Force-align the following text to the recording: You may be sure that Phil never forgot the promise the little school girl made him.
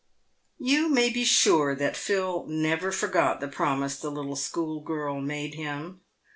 You 0.57 0.89
may 0.89 1.11
be 1.11 1.23
sure 1.23 1.75
that 1.75 1.95
Phil 1.95 2.47
never 2.47 2.91
forgot 2.91 3.39
the 3.39 3.47
promise 3.47 3.99
the 3.99 4.09
little 4.09 4.35
school 4.35 4.79
girl 4.79 5.21
made 5.21 5.53
him. 5.53 6.01